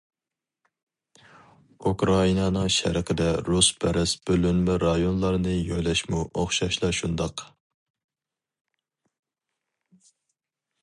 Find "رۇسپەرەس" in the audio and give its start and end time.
3.51-4.15